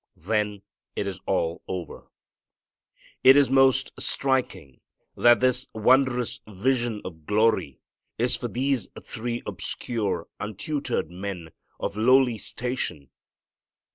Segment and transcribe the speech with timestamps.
[0.17, 0.63] Then
[0.95, 2.07] it is all over.
[3.23, 4.81] It is most striking
[5.15, 7.81] that this wondrous vision of glory
[8.17, 13.11] is for these three obscure, untutored men, of lowly station.